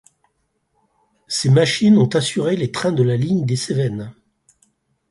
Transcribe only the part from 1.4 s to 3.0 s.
machines ont assurées les trains